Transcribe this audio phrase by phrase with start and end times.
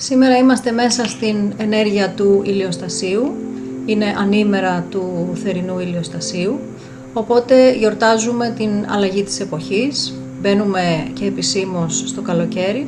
[0.00, 3.34] Σήμερα είμαστε μέσα στην ενέργεια του ηλιοστασίου.
[3.86, 6.58] Είναι ανήμερα του θερινού ηλιοστασίου.
[7.12, 10.14] Οπότε γιορτάζουμε την αλλαγή της εποχής.
[10.40, 12.86] Μπαίνουμε και επισήμως στο καλοκαίρι.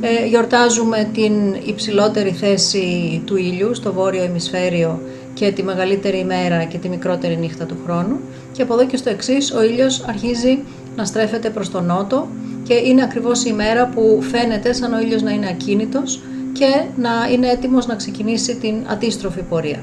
[0.00, 1.32] Ε, γιορτάζουμε την
[1.64, 5.00] υψηλότερη θέση του ήλιου στο βόρειο ημισφαίριο
[5.34, 8.20] και τη μεγαλύτερη ημέρα και τη μικρότερη νύχτα του χρόνου.
[8.52, 10.58] Και από εδώ και στο εξής ο ήλιος αρχίζει
[10.96, 12.28] να στρέφεται προς τον νότο
[12.62, 16.20] και είναι ακριβώς η ημέρα που φαίνεται σαν ο ήλιος να είναι ακίνητος
[16.58, 19.80] και να είναι έτοιμος να ξεκινήσει την αντίστροφη πορεία.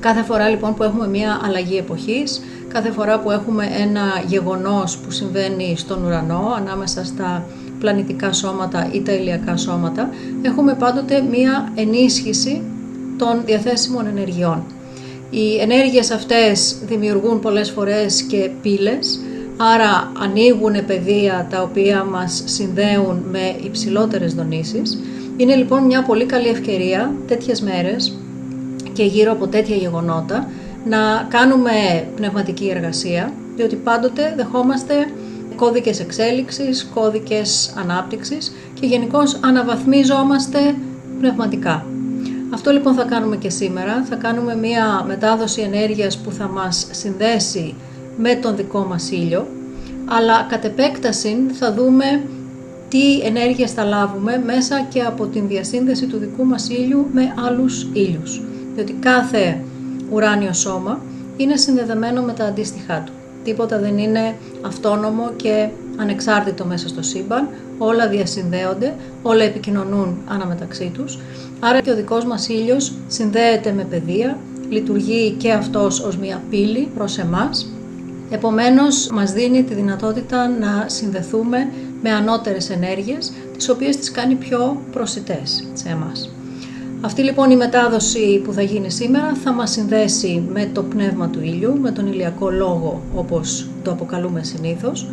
[0.00, 5.10] Κάθε φορά λοιπόν που έχουμε μια αλλαγή εποχής, κάθε φορά που έχουμε ένα γεγονός που
[5.10, 7.46] συμβαίνει στον ουρανό ανάμεσα στα
[7.78, 10.08] πλανητικά σώματα ή τα ηλιακά σώματα,
[10.42, 12.62] έχουμε πάντοτε μια ενίσχυση
[13.18, 14.62] των διαθέσιμων ενεργειών.
[15.30, 19.20] Οι ενέργειες αυτές δημιουργούν πολλές φορές και πύλες,
[19.56, 24.98] άρα ανοίγουν πεδία τα οποία μας συνδέουν με υψηλότερες δονήσεις.
[25.36, 28.16] Είναι λοιπόν μια πολύ καλή ευκαιρία τέτοιες μέρες
[28.92, 30.48] και γύρω από τέτοια γεγονότα
[30.84, 31.70] να κάνουμε
[32.16, 34.94] πνευματική εργασία, διότι πάντοτε δεχόμαστε
[35.56, 40.74] κώδικες εξέλιξης, κώδικες ανάπτυξης και γενικώ αναβαθμίζομαστε
[41.18, 41.86] πνευματικά.
[42.54, 44.04] Αυτό λοιπόν θα κάνουμε και σήμερα.
[44.08, 47.74] Θα κάνουμε μία μετάδοση ενέργειας που θα μας συνδέσει
[48.16, 49.46] με τον δικό μας ήλιο,
[50.04, 52.22] αλλά κατ' επέκταση θα δούμε
[52.92, 57.86] τι ενέργειες θα λάβουμε μέσα και από την διασύνδεση του δικού μας ήλιου με άλλους
[57.92, 58.42] ήλιους.
[58.74, 59.60] Διότι κάθε
[60.10, 61.00] ουράνιο σώμα
[61.36, 63.12] είναι συνδεδεμένο με τα αντίστοιχά του.
[63.44, 67.48] Τίποτα δεν είναι αυτόνομο και ανεξάρτητο μέσα στο σύμπαν,
[67.78, 71.18] όλα διασυνδέονται, όλα επικοινωνούν αναμεταξύ τους.
[71.60, 74.38] Άρα και ο δικός μας ήλιος συνδέεται με παιδεία,
[74.68, 77.72] λειτουργεί και αυτός ως μια πύλη προς εμάς.
[78.30, 81.68] Επομένως μας δίνει τη δυνατότητα να συνδεθούμε
[82.02, 86.30] με ανώτερες ενέργειες, τις οποίες τις κάνει πιο προσιτές σε εμάς.
[87.00, 91.40] Αυτή λοιπόν η μετάδοση που θα γίνει σήμερα θα μας συνδέσει με το πνεύμα του
[91.42, 95.08] ήλιου, με τον ηλιακό λόγο όπως το αποκαλούμε συνήθως.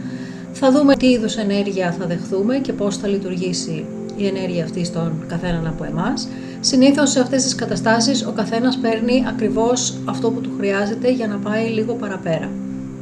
[0.54, 3.86] Θα δούμε τι είδους ενέργεια θα δεχθούμε και πώς θα λειτουργήσει
[4.16, 6.28] η ενέργεια αυτή στον καθέναν από εμάς.
[6.60, 11.36] Συνήθως σε αυτές τις καταστάσεις ο καθένας παίρνει ακριβώς αυτό που του χρειάζεται για να
[11.36, 12.50] πάει λίγο παραπέρα.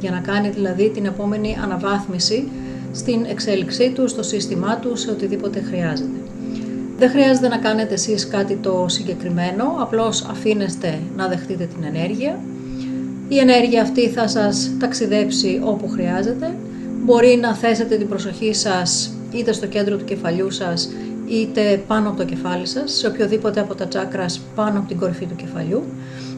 [0.00, 2.48] Για να κάνει δηλαδή την επόμενη αναβάθμιση
[2.92, 6.18] στην εξέλιξή του, στο σύστημά του, σε οτιδήποτε χρειάζεται.
[6.98, 12.40] Δεν χρειάζεται να κάνετε εσείς κάτι το συγκεκριμένο, απλώς αφήνεστε να δεχτείτε την ενέργεια.
[13.28, 16.54] Η ενέργεια αυτή θα σας ταξιδέψει όπου χρειάζεται.
[17.04, 20.90] Μπορεί να θέσετε την προσοχή σας είτε στο κέντρο του κεφαλιού σας,
[21.26, 25.26] είτε πάνω από το κεφάλι σας, σε οποιοδήποτε από τα τσάκρας πάνω από την κορυφή
[25.26, 25.82] του κεφαλιού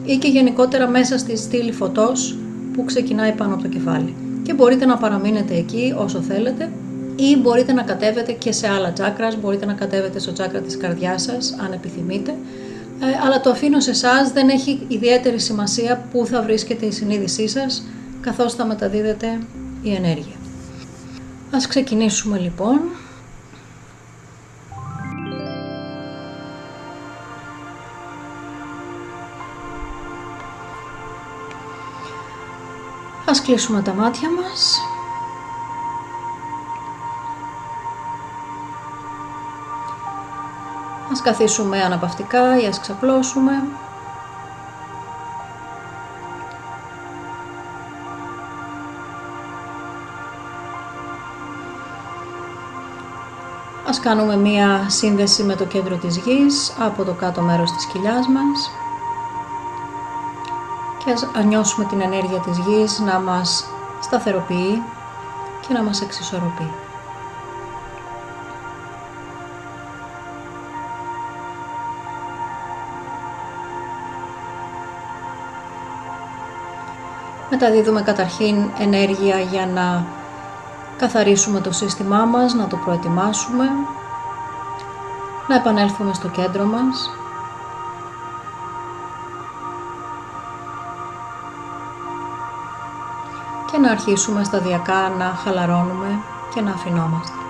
[0.05, 2.37] ή και γενικότερα μέσα στη στήλη φωτός
[2.73, 4.15] που ξεκινάει πάνω από το κεφάλι.
[4.43, 6.71] Και μπορείτε να παραμείνετε εκεί όσο θέλετε
[7.15, 11.21] ή μπορείτε να κατέβετε και σε άλλα τσάκρα, μπορείτε να κατέβετε στο τσάκρα της καρδιάς
[11.21, 12.31] σας αν επιθυμείτε,
[12.99, 17.47] ε, αλλά το αφήνω σε εσάς δεν έχει ιδιαίτερη σημασία πού θα βρίσκεται η συνείδησή
[17.47, 17.83] σας
[18.21, 19.39] καθώς θα μεταδίδεται
[19.81, 20.35] η ενέργεια.
[21.51, 22.79] Ας ξεκινήσουμε λοιπόν.
[33.31, 34.79] Ας κλείσουμε τα μάτια μας.
[41.11, 43.51] Ας καθίσουμε αναπαυτικά ή ας ξαπλώσουμε.
[53.87, 58.27] Ας κάνουμε μία σύνδεση με το κέντρο της γης από το κάτω μέρος της κοιλιάς
[58.27, 58.80] μας
[61.13, 63.65] και ας νιώσουμε την ενέργεια της γης να μας
[64.01, 64.83] σταθεροποιεί
[65.67, 66.71] και να μας εξισορροπεί.
[77.49, 80.05] Μεταδίδουμε καταρχήν ενέργεια για να
[80.97, 83.65] καθαρίσουμε το σύστημά μας, να το προετοιμάσουμε,
[85.47, 87.20] να επανέλθουμε στο κέντρο μας.
[93.81, 96.19] Να αρχίσουμε σταδιακά να χαλαρώνουμε
[96.53, 97.40] και να αφινόμαστε.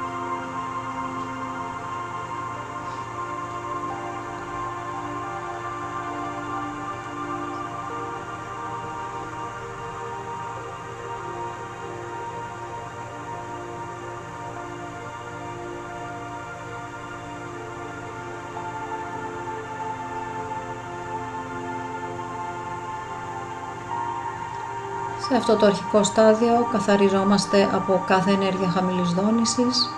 [25.32, 29.90] Σε αυτό το αρχικό στάδιο καθαριζόμαστε από κάθε ενέργεια χαμηλής δόνησης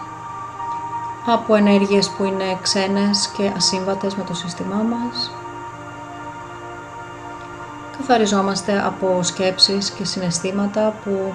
[1.25, 5.31] από ενέργειες που είναι ξένες και ασύμβατες με το σύστημά μας.
[7.97, 11.33] Καθαριζόμαστε από σκέψεις και συναισθήματα που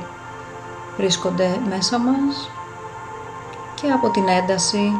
[0.96, 2.50] βρίσκονται μέσα μας
[3.74, 4.92] και από την ένταση,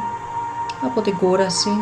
[0.85, 1.77] από την κούραση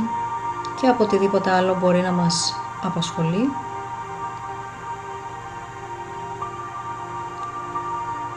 [0.81, 3.49] και από οτιδήποτε άλλο μπορεί να μας απασχολεί.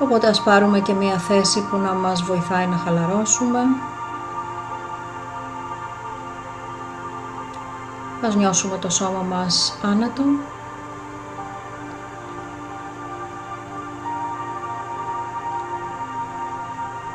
[0.01, 3.59] Οπότε ας πάρουμε και μία θέση που να μας βοηθάει να χαλαρώσουμε.
[8.21, 10.23] Ας νιώσουμε το σώμα μας άνετο.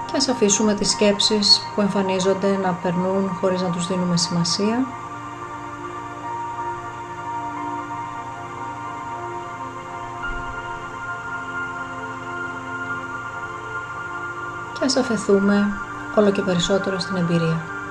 [0.07, 5.04] Και ας αφήσουμε τις σκέψεις που εμφανίζονται να περνούν χωρίς να τους δίνουμε σημασία.
[14.85, 15.67] Ας αφαιθούμε
[16.15, 17.84] όλο και περισσότερο στην εμπειρία.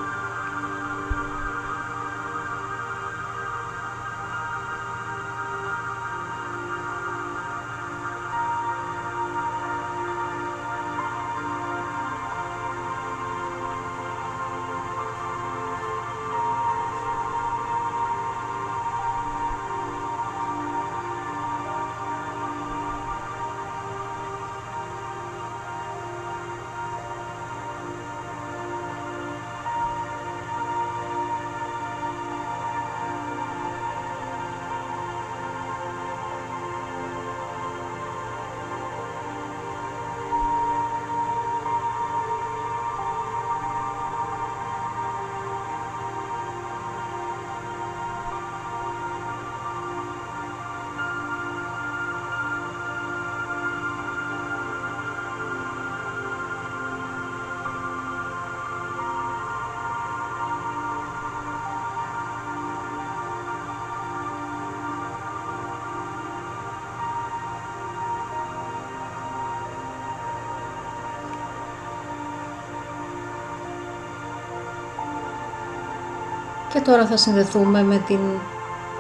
[76.73, 78.19] Και τώρα θα συνδεθούμε με την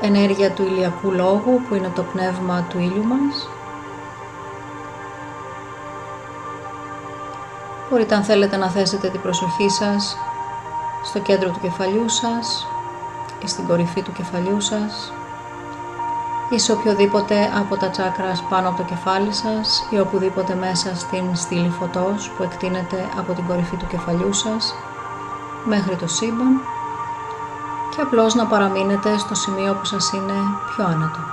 [0.01, 3.49] ενέργεια του ηλιακού λόγου που είναι το πνεύμα του ήλιου μας.
[7.89, 10.17] Μπορείτε αν θέλετε να θέσετε την προσοχή σας
[11.03, 12.67] στο κέντρο του κεφαλιού σας
[13.43, 15.13] ή στην κορυφή του κεφαλιού σας
[16.49, 21.35] ή σε οποιοδήποτε από τα τσάκρας πάνω από το κεφάλι σας ή οπουδήποτε μέσα στην
[21.35, 24.75] στήλη φωτός που εκτείνεται από την κορυφή του κεφαλιού σας
[25.65, 26.61] μέχρι το σύμπαν
[27.95, 30.33] και απλώς να παραμείνετε στο σημείο που σας είναι
[30.75, 31.32] πιο άνετο.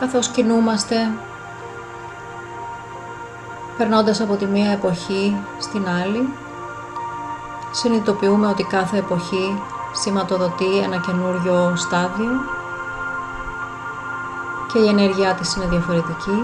[0.00, 0.96] Καθώς κινούμαστε
[3.76, 6.28] περνώντας από τη μία εποχή στην άλλη
[7.70, 12.30] συνειδητοποιούμε ότι κάθε εποχή σηματοδοτεί ένα καινούριο στάδιο
[14.72, 16.40] και η ενέργειά της είναι διαφορετική.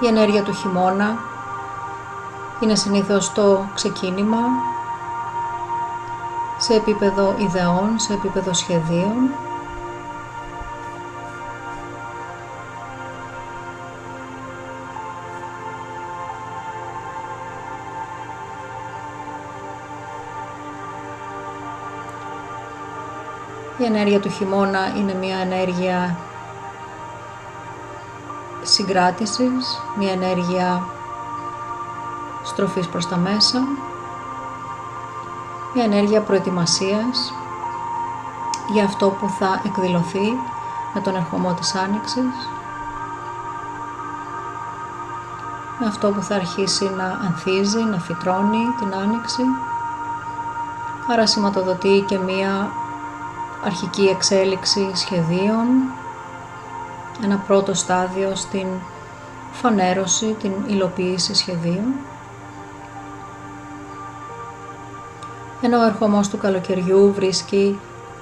[0.00, 1.18] Η ενέργεια του χειμώνα
[2.60, 4.38] είναι συνήθως το ξεκίνημα
[6.58, 9.30] σε επίπεδο ιδεών, σε επίπεδο σχεδίων
[23.78, 26.16] Η ενέργεια του χειμώνα είναι μια ενέργεια
[28.62, 30.86] συγκράτησης, μια ενέργεια
[32.44, 33.58] στροφής προς τα μέσα,
[35.74, 37.32] μια ενέργεια προετοιμασίας
[38.72, 40.38] για αυτό που θα εκδηλωθεί
[40.94, 42.48] με τον ερχομό της Άνοιξης,
[45.78, 49.42] με αυτό που θα αρχίσει να ανθίζει, να φυτρώνει την Άνοιξη,
[51.10, 52.70] άρα σηματοδοτεί και μία
[53.64, 55.66] αρχική εξέλιξη σχεδίων,
[57.24, 58.66] ένα πρώτο στάδιο στην
[59.52, 61.84] φανέρωση, την υλοποίηση σχεδίων.
[65.60, 67.78] Ενώ ο ερχομός του καλοκαιριού βρίσκει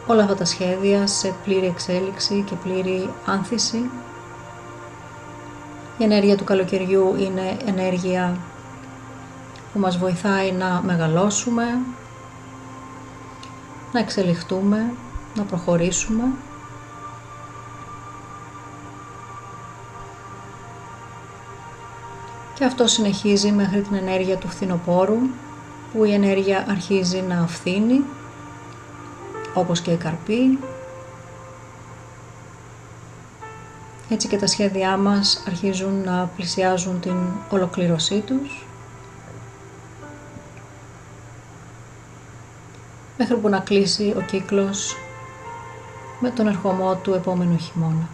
[0.07, 3.91] όλα αυτά τα σχέδια σε πλήρη εξέλιξη και πλήρη άνθηση.
[5.99, 8.37] Η ενέργεια του καλοκαιριού είναι ενέργεια
[9.73, 11.65] που μας βοηθάει να μεγαλώσουμε,
[13.93, 14.93] να εξελιχτούμε,
[15.35, 16.23] να προχωρήσουμε.
[22.55, 25.19] Και αυτό συνεχίζει μέχρι την ενέργεια του φθινοπόρου,
[25.93, 28.05] που η ενέργεια αρχίζει να φθήνει,
[29.55, 30.59] όπως και η καρπή.
[34.09, 37.17] Έτσι και τα σχέδιά μας αρχίζουν να πλησιάζουν την
[37.51, 38.65] ολοκλήρωσή τους.
[43.23, 44.97] μέχρι που να κλείσει ο κύκλος
[46.23, 48.09] με τον ερχομό του επόμενου χειμώνα.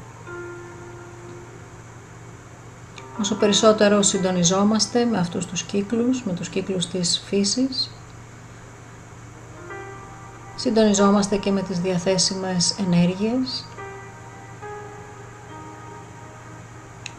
[3.21, 7.91] Όσο περισσότερο συντονιζόμαστε με αυτούς τους κύκλους, με τους κύκλους της φύσης,
[10.57, 13.65] συντονιζόμαστε και με τις διαθέσιμες ενέργειες,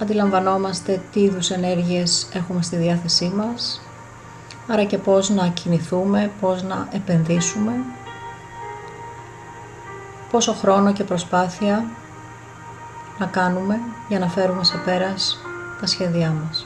[0.01, 3.81] αντιλαμβανόμαστε τι είδους ενέργειες έχουμε στη διάθεσή μας,
[4.67, 7.71] άρα και πώς να κινηθούμε, πώς να επενδύσουμε,
[10.31, 11.85] πόσο χρόνο και προσπάθεια
[13.19, 15.37] να κάνουμε για να φέρουμε σε πέρας
[15.79, 16.65] τα σχέδιά μας.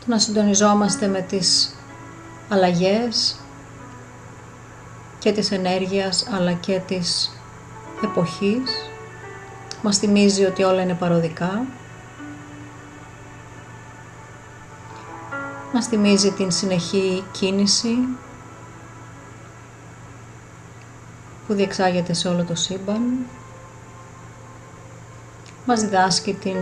[0.00, 1.74] Το να συντονιζόμαστε με τις
[2.48, 3.36] αλλαγές
[5.18, 7.30] και της ενέργειας αλλά και της
[8.04, 8.90] εποχής
[9.82, 11.66] μας θυμίζει ότι όλα είναι παροδικά
[15.72, 17.96] μας θυμίζει την συνεχή κίνηση
[21.46, 23.02] που διεξάγεται σε όλο το σύμπαν
[25.66, 26.56] μας διδάσκει την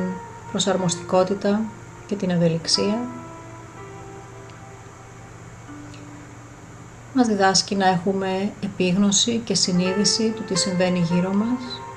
[0.51, 1.61] προσαρμοστικότητα
[2.07, 2.99] και την ευελιξία
[7.15, 11.88] μας διδάσκει να έχουμε επίγνωση και συνείδηση του τι συμβαίνει γύρω μας.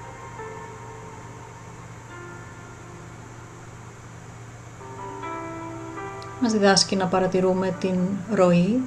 [6.42, 8.00] Μας διδάσκει να παρατηρούμε την
[8.34, 8.82] ροή,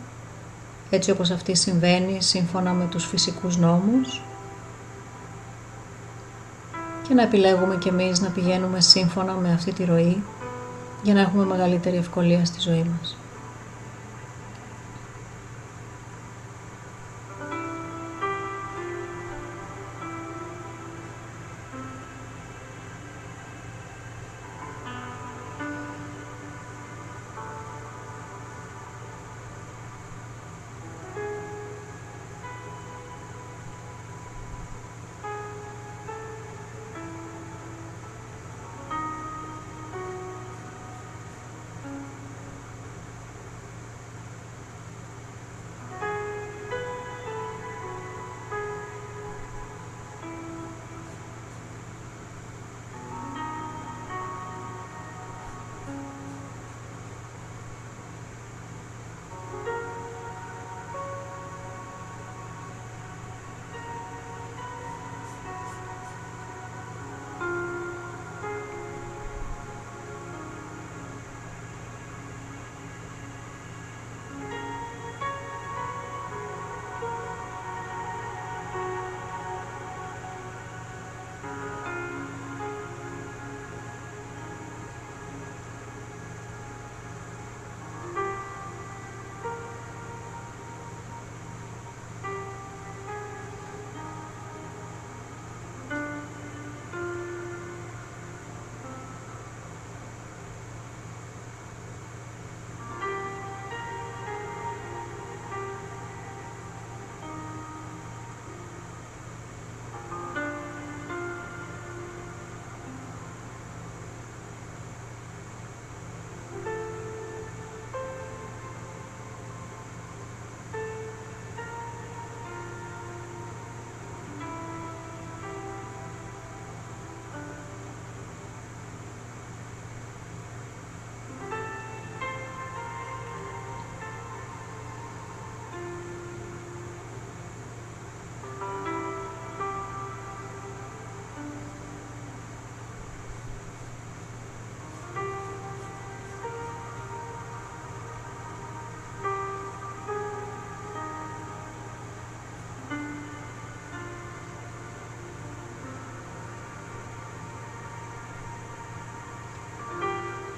[0.91, 4.23] έτσι όπως αυτή συμβαίνει σύμφωνα με τους φυσικούς νόμους
[7.09, 10.23] και να επιλέγουμε κι εμείς να πηγαίνουμε σύμφωνα με αυτή τη ροή
[11.03, 13.17] για να έχουμε μεγαλύτερη ευκολία στη ζωή μας.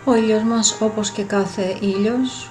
[0.09, 2.51] Ο ήλιος μας όπως και κάθε ήλιος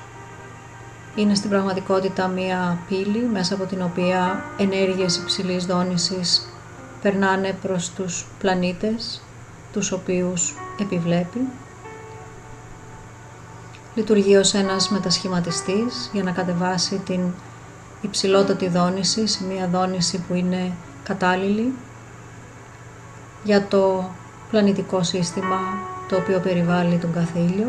[1.16, 6.50] είναι στην πραγματικότητα μία πύλη μέσα από την οποία ενέργειες υψηλής δόνησης
[7.02, 9.22] περνάνε προς τους πλανήτες
[9.74, 11.48] τους οποίους επιβλέπει.
[13.96, 17.22] Λειτουργεί ως ένας μετασχηματιστής για να κατεβάσει την
[18.02, 20.72] υψηλότατη δόνηση σε μία δόνηση που είναι
[21.04, 21.74] κατάλληλη
[23.44, 24.10] για το
[24.50, 25.58] πλανητικό σύστημα
[26.10, 27.68] το οποίο περιβάλλει τον κάθε ήλιο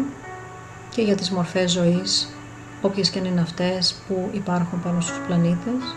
[0.91, 2.29] και για τις μορφές ζωής,
[2.83, 5.95] όποιες και αν είναι αυτές που υπάρχουν πάνω στους πλανήτες.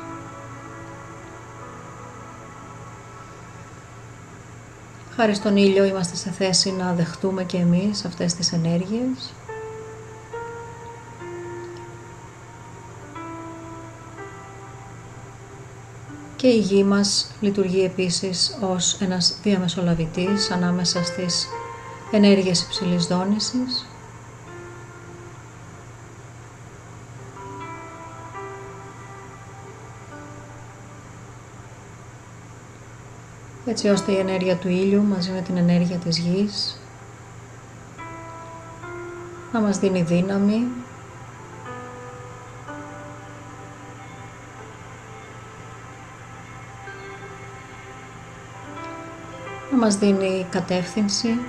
[5.16, 9.34] Χάρη στον ήλιο είμαστε σε θέση να δεχτούμε και εμείς αυτές τις ενέργειες
[16.36, 21.48] και η γη μας λειτουργεί επίσης ως ένας διαμεσολαβητής ανάμεσα στις
[22.12, 23.88] ενέργειες υψηλής δόνησης.
[33.66, 36.80] Έτσι ώστε η ενέργεια του ήλιου μαζί με την ενέργεια της γης
[39.54, 40.68] να μας δίνει δύναμη.
[49.72, 51.40] Να μας δίνει κατεύθυνση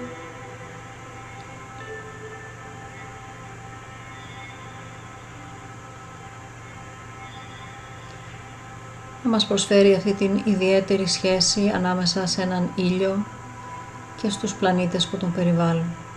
[9.30, 13.26] μας προσφέρει αυτή την ιδιαίτερη σχέση ανάμεσα σε έναν ήλιο
[14.14, 16.10] και στους πλανήτες που τον περιβάλλουν.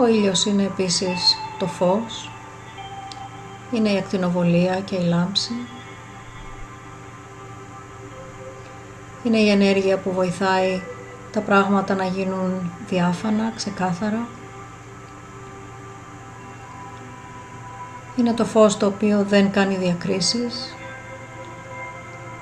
[0.00, 2.30] Ο ήλιος είναι επίσης το φως,
[3.72, 5.52] είναι η ακτινοβολία και η λάμψη.
[9.24, 10.82] Είναι η ενέργεια που βοηθάει
[11.32, 14.26] τα πράγματα να γίνουν διάφανα, ξεκάθαρα.
[18.16, 20.74] Είναι το φως το οποίο δεν κάνει διακρίσεις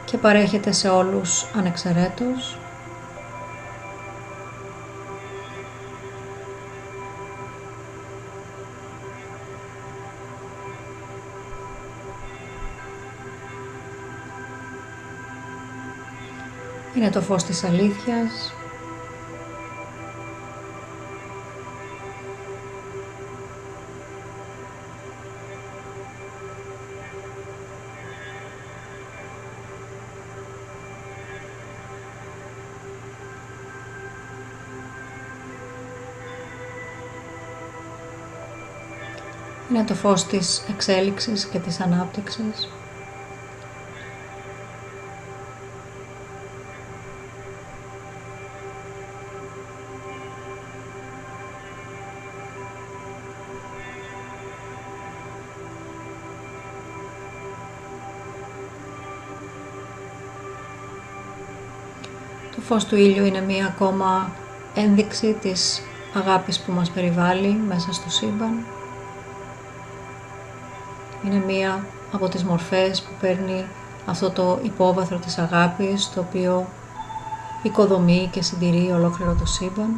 [0.05, 2.59] και παρέχεται σε όλους ανεξαιρέτως.
[16.99, 18.53] Είναι το φως της αλήθειας.
[39.71, 42.69] Είναι το φως της εξέλιξης και της ανάπτυξης.
[62.61, 64.31] Φως του ήλιου είναι μία ακόμα
[64.75, 65.83] ένδειξη της
[66.15, 68.65] αγάπης που μας περιβάλλει μέσα στο σύμπαν.
[71.25, 73.65] Είναι μία από τις μορφές που παίρνει
[74.07, 76.67] αυτό το υπόβαθρο της αγάπης, το οποίο
[77.63, 79.91] οικοδομεί και συντηρεί ολόκληρο το σύμπαν.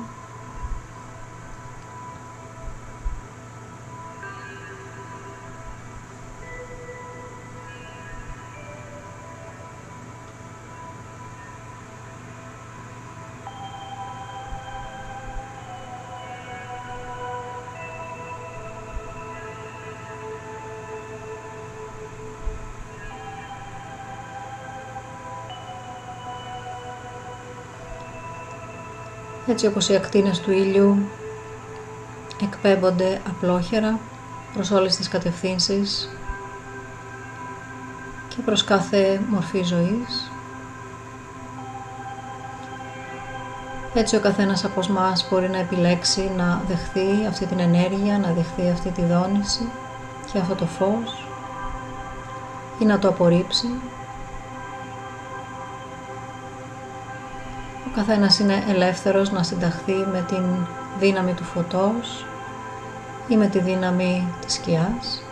[29.62, 30.98] Έτσι όπως οι ακτίνες του ήλιου
[32.42, 33.98] εκπέμπονται απλόχερα
[34.54, 36.10] προς όλες τις κατευθύνσεις
[38.28, 40.30] και προς κάθε μορφή ζωής.
[43.94, 48.70] Έτσι ο καθένας από εμάς μπορεί να επιλέξει να δεχθεί αυτή την ενέργεια, να δεχθεί
[48.70, 49.70] αυτή τη δόνηση
[50.32, 51.26] και αυτό το φως
[52.78, 53.68] ή να το απορρίψει.
[57.90, 60.66] Ο καθένας είναι ελεύθερος να συνταχθεί με την
[60.98, 62.26] δύναμη του φωτός
[63.28, 65.22] ή με τη δύναμη της σκιάς.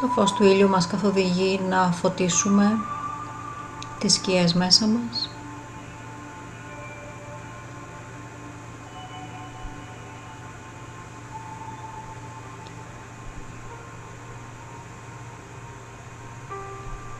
[0.00, 2.78] Το φως του ήλιου μας καθοδηγεί να φωτίσουμε
[3.98, 5.30] τις σκιές μέσα μας.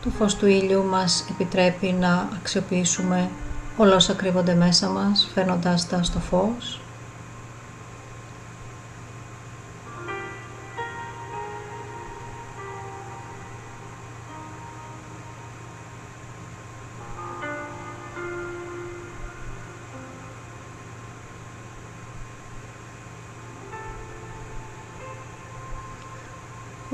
[0.03, 3.31] Το φως του ήλιου μας επιτρέπει να αξιοποιήσουμε
[3.77, 6.81] όλα όσα κρύβονται μέσα μας, φαίνοντάς τα στο φως.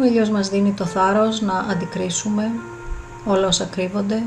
[0.06, 2.50] Ήλιος μας δίνει το θάρρος να αντικρίσουμε
[3.24, 4.22] όλα όσα κρύβονται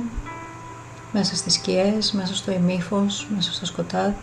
[1.12, 4.15] μέσα στις σκιές, μέσα στο ημίφος, μέσα στο σκοτάδι.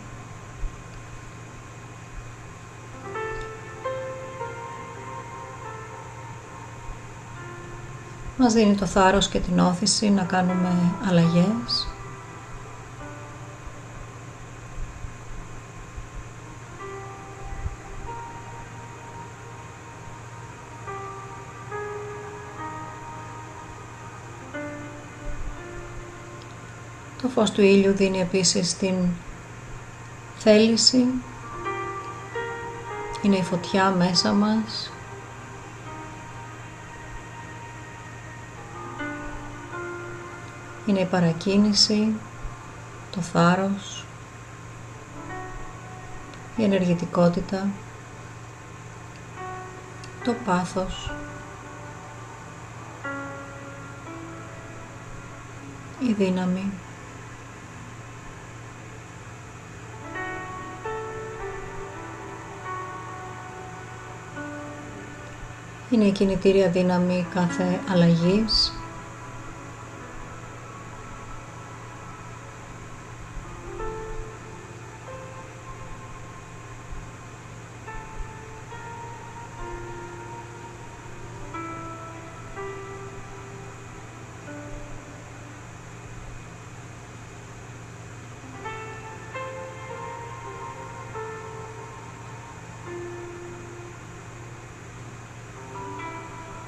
[8.37, 10.69] Μας δίνει το θάρρος και την όθηση να κάνουμε
[11.09, 11.87] αλλαγές
[27.37, 28.95] φως του ήλιου δίνει επίσης την
[30.37, 31.05] θέληση,
[33.21, 34.91] είναι η φωτιά μέσα μας.
[40.85, 42.13] Είναι η παρακίνηση,
[43.11, 44.05] το θάρρος,
[46.55, 47.67] η ενεργητικότητα,
[50.23, 51.11] το πάθος,
[55.99, 56.71] η δύναμη.
[65.89, 68.76] Είναι η κινητήρια δύναμη κάθε αλλαγής.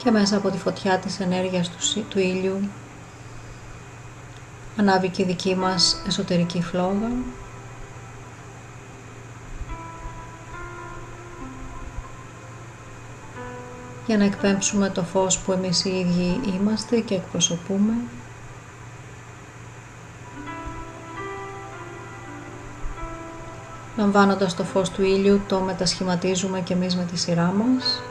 [0.09, 2.69] Και μέσα από τη φωτιά της ενέργειας του, του ήλιου.
[4.77, 7.11] Ανάβει και η δική μας εσωτερική φλόγα.
[14.05, 17.93] Για να εκπέμψουμε το φως που εμείς οι ίδιοι είμαστε και εκπροσωπούμε.
[23.97, 28.01] Λαμβάνοντας το φως του ήλιου το μετασχηματίζουμε και εμείς με τη σειρά μας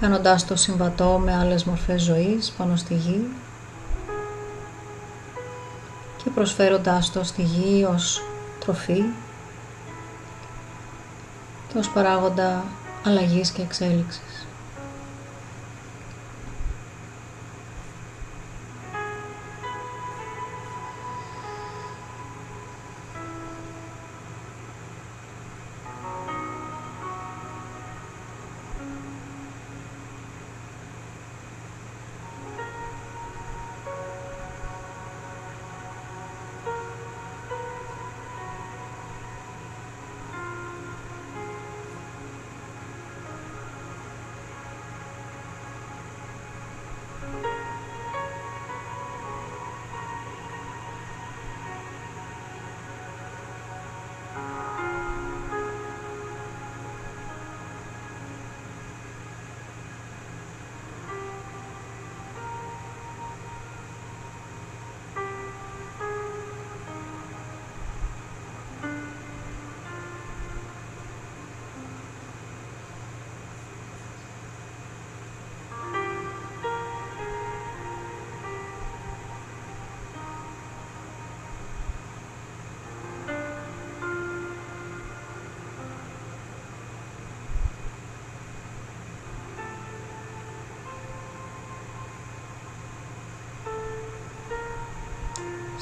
[0.00, 3.26] κάνοντάς το συμβατό με άλλες μορφές ζωής πάνω στη γη
[6.16, 8.22] και προσφέροντάς το στη γη ως
[8.60, 9.02] τροφή
[11.68, 12.64] και ως παράγοντα
[13.04, 14.35] αλλαγής και εξέλιξης.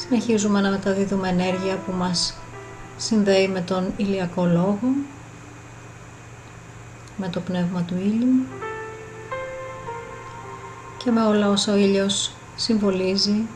[0.08, 2.34] Συνεχίζουμε να μεταδίδουμε ενέργεια που μας
[2.96, 4.80] συνδέει με τον ηλιακό λόγο,
[7.16, 8.46] με το πνεύμα του ήλιου
[11.04, 13.46] και με όλα όσα ο ήλιος συμβολίζει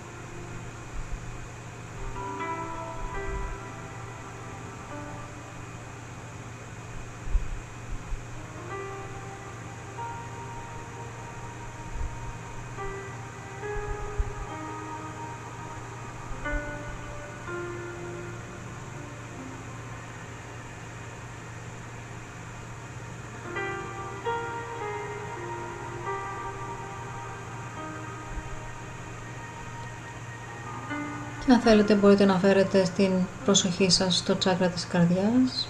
[31.51, 33.11] Αν θέλετε μπορείτε να φέρετε την
[33.45, 35.69] προσοχή σας στο τσάκρα της καρδιάς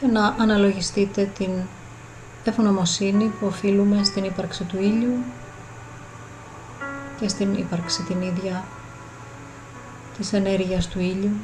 [0.00, 1.50] και να αναλογιστείτε την
[2.44, 5.16] ευγνωμοσύνη που οφείλουμε στην ύπαρξη του ήλιου
[7.20, 8.64] και στην ύπαρξη την ίδια
[10.18, 11.36] της ενέργειας του ήλιου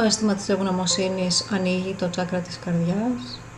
[0.00, 3.49] Το αίσθημα της ευγνωμοσύνης ανοίγει το τσάκρα της καρδιάς;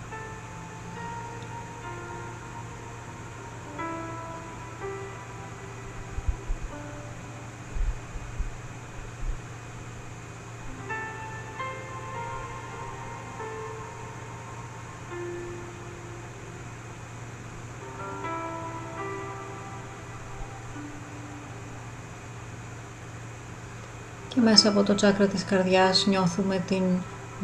[24.65, 26.83] Μέσα από το τσάκρα της καρδιάς νιώθουμε την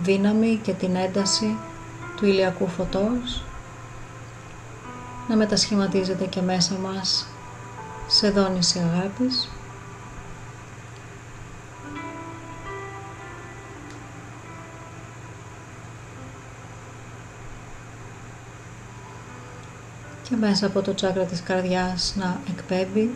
[0.02, 1.56] δύναμη και την ένταση
[2.16, 3.44] του ηλιακού φωτός.
[5.28, 7.26] Να μετασχηματίζεται και μέσα μας
[8.06, 9.48] σε δόνηση αγάπης.
[20.22, 23.10] Και μέσα από το τσάκρα της καρδιάς να εκπέμπει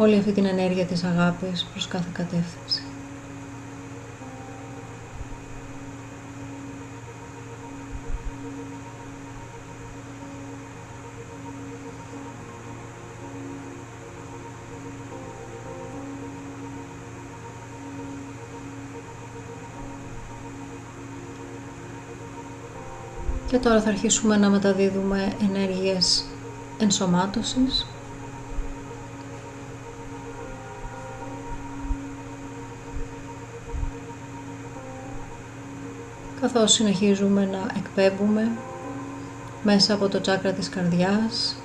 [0.00, 2.82] όλη αυτή την ενέργεια της αγάπης προς κάθε κατεύθυνση.
[23.46, 26.24] Και τώρα θα αρχίσουμε να μεταδίδουμε ενέργειες
[26.78, 27.86] ενσωμάτωσης
[36.58, 38.50] καθώς συνεχίζουμε να εκπέμπουμε
[39.62, 41.56] μέσα από το τσάκρα της καρδιάς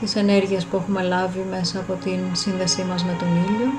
[0.00, 3.70] τις ενέργειες που έχουμε λάβει μέσα από την σύνδεσή μας με τον ήλιο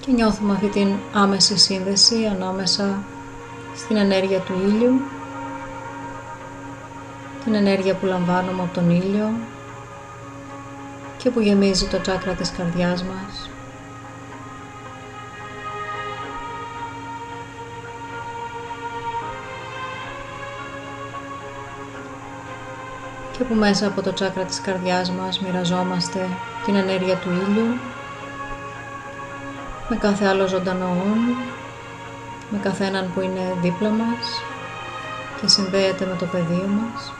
[0.00, 3.02] και νιώθουμε αυτή την άμεση σύνδεση ανάμεσα
[3.76, 5.00] στην ενέργεια του ήλιου
[7.44, 9.30] την ενέργεια που λαμβάνουμε από τον ήλιο
[11.16, 13.50] και που γεμίζει το τσάκρα της καρδιάς μας.
[23.40, 26.28] και που μέσα από το τσάκρα της καρδιάς μας μοιραζόμαστε
[26.64, 27.74] την ενέργεια του ήλιου
[29.88, 30.96] με κάθε άλλο ζωντανό
[32.50, 34.42] με καθέναν που είναι δίπλα μας
[35.40, 37.19] και συνδέεται με το πεδίο μας.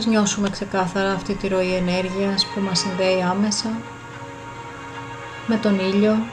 [0.00, 3.82] Ας νιώσουμε ξεκάθαρα αυτή τη ροή ενέργειας που μας συνδέει άμεσα;
[5.46, 6.26] Με τον ήλιο,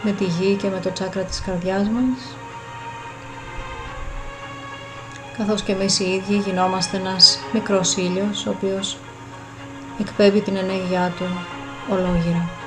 [0.00, 2.38] με τη γη και με το τσάκρα της καρδιάς μας;
[5.32, 8.98] Καθώς και εμείς οι ίδιοι γινόμαστε ένας μικρός ήλιος, ο οποίος
[9.98, 11.46] εκπέμπει την ενέργειά του
[11.88, 12.59] ολόγυρα.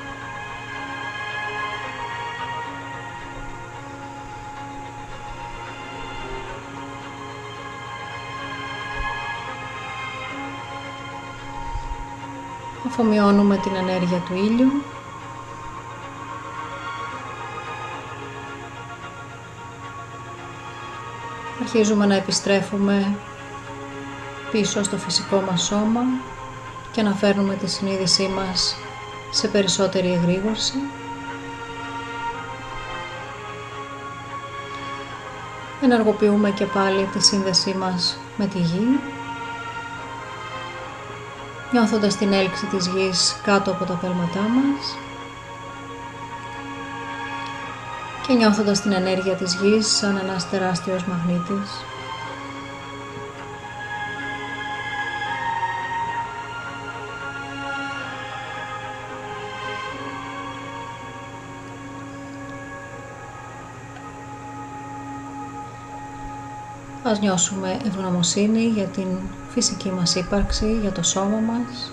[12.93, 14.71] Αφομοιώνουμε την ενέργεια του ήλιου
[21.61, 23.15] αρχίζουμε να επιστρέφουμε
[24.51, 26.01] πίσω στο φυσικό μας σώμα
[26.91, 28.75] και να φέρνουμε τη συνείδησή μας
[29.31, 30.73] σε περισσότερη εγρήγορση.
[35.81, 38.99] Ενεργοποιούμε και πάλι τη σύνδεσή μας με τη γη,
[41.73, 44.97] νιώθοντας την έλξη της γης κάτω από τα πέλματά μας
[48.27, 51.69] και νιώθοντας την ενέργεια της γης σαν ένας τεράστιος μαγνήτης.
[67.03, 69.07] Ας νιώσουμε ευγνωμοσύνη για την
[69.53, 71.91] φυσική μας ύπαρξη, για το σώμα μας,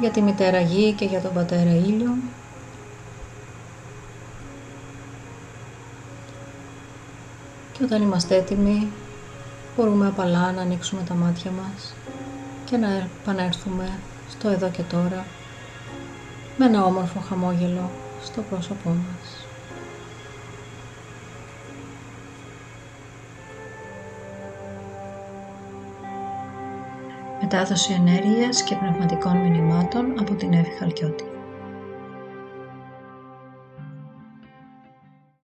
[0.00, 2.14] για τη μητέρα γη και για τον πατέρα ήλιο.
[7.72, 8.88] Και όταν είμαστε έτοιμοι
[9.76, 11.94] μπορούμε απαλά να ανοίξουμε τα μάτια μας
[12.64, 12.88] και να
[13.22, 13.98] επανέλθουμε
[14.30, 15.24] στο εδώ και τώρα
[16.56, 17.90] με ένα όμορφο χαμόγελο
[18.24, 19.46] στο πρόσωπό μας.
[27.44, 31.33] Μετάδοση ενέργειας και πνευματικών μηνυμάτων από την Εύη Χαλκιώτη.